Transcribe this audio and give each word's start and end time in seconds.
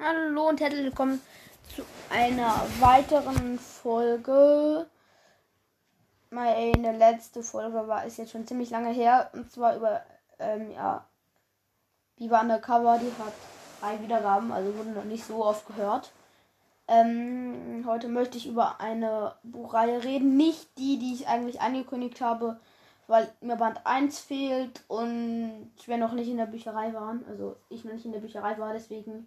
Hallo 0.00 0.48
und 0.48 0.60
herzlich 0.60 0.84
willkommen 0.84 1.20
zu 1.74 1.82
einer 2.08 2.54
weiteren 2.78 3.58
Folge. 3.58 4.86
Meine 6.30 6.96
letzte 6.96 7.42
Folge 7.42 7.88
war 7.88 8.06
ist 8.06 8.16
jetzt 8.16 8.30
schon 8.30 8.46
ziemlich 8.46 8.70
lange 8.70 8.90
her 8.90 9.28
und 9.32 9.50
zwar 9.50 9.74
über 9.74 10.02
ähm, 10.38 10.70
ja 10.70 11.04
Biber 12.16 12.42
Undercover. 12.42 13.00
Die 13.00 13.10
hat 13.20 13.32
drei 13.80 14.00
Wiedergaben, 14.00 14.52
also 14.52 14.72
wurde 14.76 14.90
noch 14.90 15.02
nicht 15.02 15.24
so 15.24 15.44
oft 15.44 15.66
gehört. 15.66 16.12
Ähm, 16.86 17.82
heute 17.84 18.06
möchte 18.06 18.38
ich 18.38 18.46
über 18.46 18.80
eine 18.80 19.34
Buchreihe 19.42 20.04
reden, 20.04 20.36
nicht 20.36 20.78
die, 20.78 21.00
die 21.00 21.12
ich 21.12 21.26
eigentlich 21.26 21.60
angekündigt 21.60 22.20
habe, 22.20 22.60
weil 23.08 23.28
mir 23.40 23.56
Band 23.56 23.84
1 23.84 24.20
fehlt 24.20 24.84
und 24.86 25.72
wir 25.86 25.96
noch 25.96 26.12
nicht 26.12 26.28
in 26.28 26.36
der 26.36 26.46
Bücherei 26.46 26.94
waren. 26.94 27.24
Also 27.28 27.56
ich 27.68 27.84
noch 27.84 27.94
nicht 27.94 28.06
in 28.06 28.12
der 28.12 28.20
Bücherei 28.20 28.56
war, 28.58 28.72
deswegen 28.72 29.26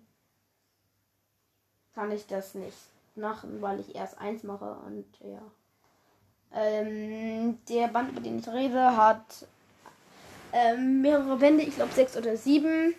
kann 1.95 2.11
ich 2.11 2.27
das 2.27 2.55
nicht 2.55 2.77
machen, 3.15 3.61
weil 3.61 3.79
ich 3.79 3.95
erst 3.95 4.17
eins 4.19 4.43
mache 4.43 4.75
und 4.85 5.05
ja. 5.21 5.41
Ähm, 6.53 7.59
der 7.69 7.87
Band, 7.87 8.11
über 8.11 8.21
den 8.21 8.39
ich 8.39 8.47
rede, 8.47 8.97
hat 8.97 9.45
ähm, 10.51 11.01
mehrere 11.01 11.37
Bände, 11.37 11.63
ich 11.63 11.75
glaube 11.75 11.93
sechs 11.93 12.17
oder 12.17 12.35
sieben. 12.35 12.93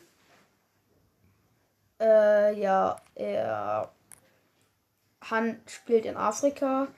Äh, 2.01 2.59
ja, 2.59 2.97
er 3.15 3.91
Han 5.31 5.61
spielt 5.67 6.05
in 6.05 6.17
Afrika, 6.17 6.89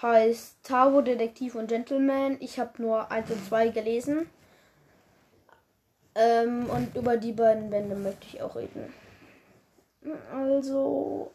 heißt 0.00 0.62
Tavo, 0.62 1.02
Detektiv 1.02 1.54
und 1.54 1.68
Gentleman. 1.68 2.36
Ich 2.40 2.58
habe 2.58 2.80
nur 2.80 3.10
1 3.10 3.30
und 3.30 3.44
2 3.46 3.68
gelesen. 3.68 4.30
Ähm, 6.14 6.70
und 6.70 6.96
über 6.96 7.18
die 7.18 7.32
beiden 7.32 7.68
Bände 7.68 7.94
möchte 7.94 8.26
ich 8.26 8.40
auch 8.40 8.56
reden. 8.56 8.92
Also, 10.32 11.32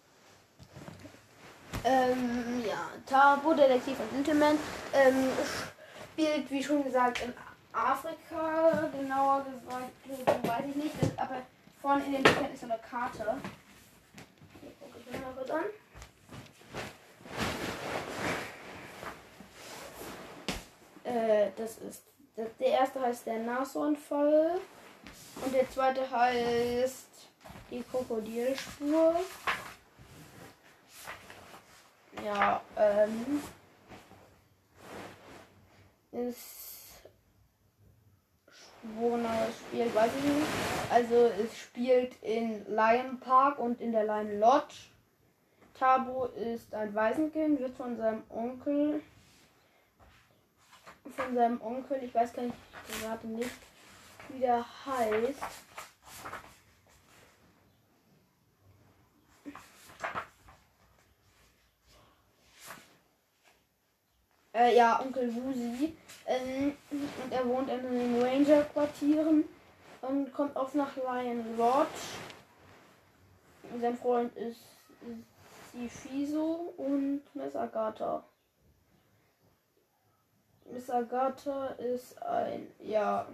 ähm, 1.84 2.64
ja, 2.68 2.90
Tabo, 3.06 3.54
Detektiv 3.54 3.98
und 4.00 4.12
Gentleman, 4.12 4.58
ähm, 4.94 5.30
spielt, 6.14 6.52
wie 6.52 6.64
schon 6.64 6.84
gesagt, 6.84 7.22
in 7.22 7.34
Afrika, 7.74 8.90
genauer 8.98 9.46
gesagt, 10.08 10.48
weiß 10.48 10.66
ich 10.70 10.76
nicht, 10.76 10.96
das, 11.02 11.18
aber 11.18 11.38
vorne 11.82 12.06
in 12.06 12.14
den 12.14 12.24
Büchern 12.24 12.54
ist 12.54 12.62
so 12.62 12.66
eine 12.68 12.78
Karte. 12.78 13.38
Hier 14.62 14.72
gucke 14.80 15.00
ich 15.00 15.12
mir 15.12 15.20
mal 15.20 15.34
kurz 15.36 15.50
an. 15.50 15.64
Äh, 21.04 21.52
das 21.58 21.78
ist, 21.78 22.04
der 22.38 22.68
erste 22.68 23.02
heißt 23.02 23.26
der 23.26 23.40
Nashornfall 23.40 24.60
und 25.44 25.54
der 25.54 25.70
zweite 25.70 26.10
heißt 26.10 27.08
die 27.72 27.84
Krokodilspur. 27.84 29.16
Ja, 32.26 32.62
ähm. 32.78 33.42
Ist 36.12 37.04
Schwoner 38.52 39.48
spielt, 39.68 39.96
weiß 39.96 40.12
ich 40.18 40.24
nicht. 40.24 40.48
Also 40.90 41.16
es 41.16 41.58
spielt 41.58 42.22
in 42.22 42.66
Lion 42.68 43.20
Park 43.20 43.60
und 43.60 43.80
in 43.80 43.94
der 43.94 44.04
Lion 44.04 44.40
Lodge. 44.40 44.76
Tabo 45.80 46.26
ist 46.26 46.74
ein 46.74 46.94
Waisenkind, 46.94 47.60
wird 47.60 47.76
von 47.76 47.98
seinem 47.98 48.24
Onkel 48.30 49.02
von 51.12 51.36
seinem 51.36 51.62
Onkel, 51.62 52.04
ich 52.04 52.14
weiß 52.14 52.34
gar 52.34 52.44
nicht 52.44 52.56
gerade 53.02 53.28
nicht, 53.28 53.50
wie 54.30 54.40
der 54.40 54.66
heißt. 54.86 55.44
Äh, 64.62 64.76
ja, 64.76 65.02
Onkel 65.02 65.34
Wusi. 65.34 65.96
Ähm, 66.28 66.74
und 66.92 67.32
er 67.32 67.48
wohnt 67.48 67.70
in 67.70 67.82
den 67.82 68.22
Ranger-Quartieren 68.22 69.46
und 70.02 70.34
kommt 70.34 70.56
auf 70.56 70.76
nach 70.76 70.96
Lion 70.96 71.58
Lodge. 71.58 71.90
Sein 73.80 73.98
Freund 73.98 74.36
ist 74.36 74.62
Sifiso 75.74 76.74
und. 76.78 77.22
Miss 77.34 77.56
Agatha 80.90 81.68
ist 81.78 82.22
ein, 82.22 82.68
ja. 82.80 83.26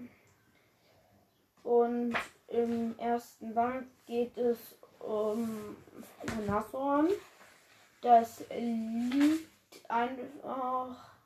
Und 1.63 2.15
im 2.47 2.97
ersten 2.99 3.53
Band 3.53 3.87
geht 4.05 4.37
es 4.37 4.57
um 4.99 5.75
Nashorn. 6.47 7.09
Das 8.01 8.43
liegt 8.49 9.89
einfach 9.89 11.16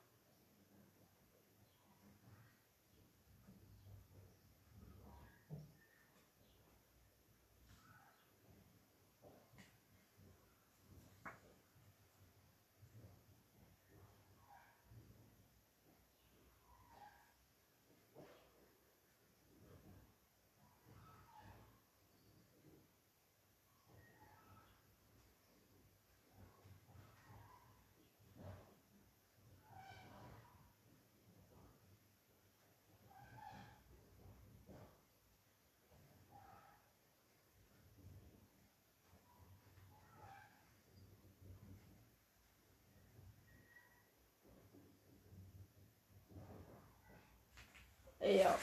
Ja. 48.23 48.55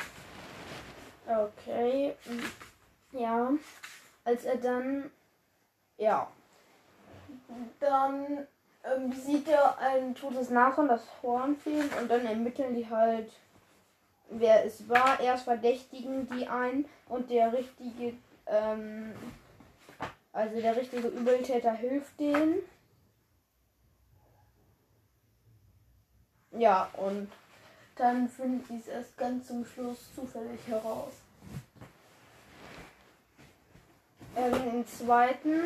Okay. 1.26 2.14
Ja. 3.12 3.52
Als 4.24 4.44
er 4.44 4.56
dann. 4.56 5.10
Ja. 5.96 6.30
Dann 7.80 8.46
ähm, 8.84 9.12
sieht 9.12 9.48
er 9.48 9.78
ein 9.78 10.14
totes 10.14 10.50
Nachhorn, 10.50 10.88
das 10.88 11.06
Horn 11.22 11.56
fehlt 11.56 11.96
und 12.00 12.08
dann 12.10 12.24
ermitteln 12.24 12.74
die 12.74 12.88
halt, 12.88 13.32
wer 14.30 14.64
es 14.64 14.88
war. 14.88 15.20
Erst 15.20 15.44
verdächtigen 15.44 16.28
die 16.28 16.46
ein 16.46 16.84
und 17.08 17.30
der 17.30 17.52
richtige, 17.52 18.14
ähm, 18.46 19.14
also 20.32 20.60
der 20.60 20.76
richtige 20.76 21.08
Übeltäter 21.08 21.72
hilft 21.72 22.18
denen. 22.20 22.58
Ja, 26.52 26.88
und 26.96 27.30
dann 27.98 28.28
finden 28.28 28.64
sie 28.66 28.78
es 28.78 28.88
erst 28.88 29.16
ganz 29.16 29.48
zum 29.48 29.64
Schluss 29.64 30.14
zufällig 30.14 30.60
heraus. 30.66 31.12
Ähm, 34.36 34.54
Im 34.72 34.86
zweiten 34.86 35.60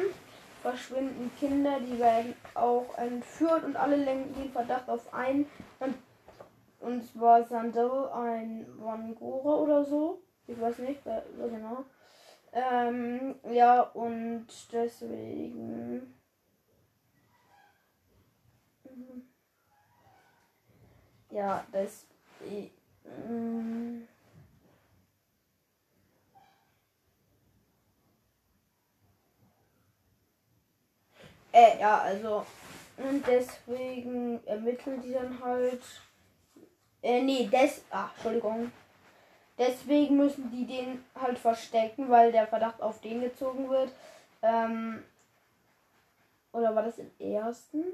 verschwinden 0.62 1.30
Kinder, 1.38 1.78
die 1.80 1.98
werden 1.98 2.34
auch 2.54 2.96
entführt 2.96 3.64
und 3.64 3.76
alle 3.76 3.96
lenken 3.96 4.34
den 4.34 4.50
Verdacht 4.50 4.88
auf 4.88 5.12
einen. 5.12 5.46
Und, 6.80 7.04
zwar 7.06 7.44
Sandel, 7.44 8.08
ein 8.08 8.66
Wangora 8.78 9.56
oder 9.56 9.84
so. 9.84 10.22
Ich 10.46 10.60
weiß 10.60 10.78
nicht, 10.78 11.00
wer, 11.04 11.24
wer 11.36 11.48
genau. 11.48 11.84
Ähm, 12.52 13.36
ja, 13.50 13.82
und 13.82 14.46
deswegen. 14.72 16.14
Mhm. 18.84 19.28
Ja, 21.30 21.64
das. 21.72 22.06
Äh, 31.52 31.78
ja, 31.80 31.98
also. 31.98 32.46
Und 32.96 33.26
deswegen 33.26 34.44
ermitteln 34.46 35.02
die 35.02 35.12
dann 35.12 35.42
halt. 35.42 35.82
Äh, 37.02 37.22
nee, 37.22 37.46
des. 37.46 37.82
Ah, 37.90 38.10
Entschuldigung. 38.14 38.72
Deswegen 39.58 40.16
müssen 40.16 40.50
die 40.50 40.66
den 40.66 41.04
halt 41.14 41.38
verstecken, 41.38 42.08
weil 42.08 42.32
der 42.32 42.46
Verdacht 42.46 42.80
auf 42.80 43.00
den 43.00 43.20
gezogen 43.20 43.68
wird. 43.68 43.92
Ähm, 44.42 45.04
oder 46.52 46.74
war 46.74 46.82
das 46.82 46.98
im 46.98 47.10
ersten? 47.18 47.84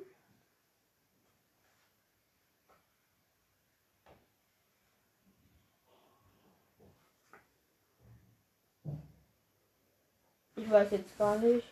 Ich 10.69 10.75
weiß 10.75 10.91
jetzt 10.91 11.17
gar 11.17 11.39
nicht. 11.39 11.67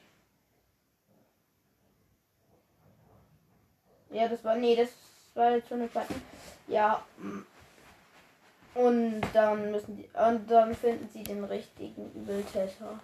Ja, 4.09 4.27
das 4.27 4.43
war. 4.43 4.57
Nee, 4.57 4.75
das 4.75 4.89
war 5.35 5.51
jetzt 5.51 5.69
schon 5.69 5.81
eine 5.81 5.89
Platte. 5.89 6.15
Ja. 6.67 7.05
Und 8.75 9.21
dann 9.35 9.71
müssen 9.71 9.99
die. 9.99 10.09
Und 10.19 10.51
dann 10.51 10.75
finden 10.75 11.11
sie 11.13 11.23
den 11.23 11.45
richtigen 11.45 12.11
Übeltäter. 12.15 12.99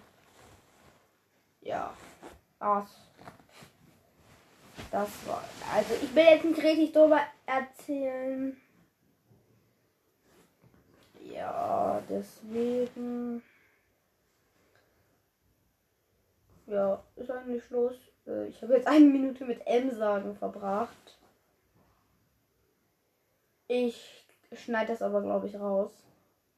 Ja. 1.61 1.93
Das. 2.59 2.89
Das 4.89 5.09
war. 5.27 5.43
Also 5.75 5.93
ich 6.01 6.15
will 6.15 6.23
jetzt 6.23 6.45
nicht 6.45 6.63
richtig 6.63 6.91
drüber 6.91 7.21
erzählen. 7.45 8.59
Ja, 11.21 12.01
deswegen. 12.09 13.43
Ja, 16.67 17.03
ist 17.15 17.29
eigentlich 17.29 17.63
Schluss. 17.63 17.97
Äh, 18.25 18.47
ich 18.47 18.61
habe 18.61 18.75
jetzt 18.75 18.87
eine 18.87 19.05
Minute 19.05 19.45
mit 19.45 19.65
M-Sagen 19.65 20.35
verbracht. 20.35 21.17
Ich 23.67 24.25
schneide 24.53 24.93
das 24.93 25.01
aber, 25.01 25.21
glaube 25.21 25.47
ich, 25.47 25.55
raus. 25.59 25.91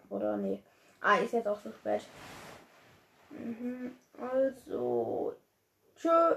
Oder 0.09 0.37
nee. 0.37 0.61
Ah, 1.01 1.17
ist 1.17 1.33
jetzt 1.33 1.47
auch 1.47 1.59
so 1.59 1.71
spät. 1.71 2.01
Mhm. 3.29 3.95
Also, 4.19 5.35
tschö. 5.95 6.35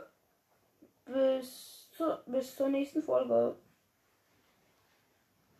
Bis, 1.04 1.90
zu, 1.92 2.18
bis 2.26 2.54
zur 2.54 2.68
nächsten 2.68 3.02
Folge. 3.02 3.56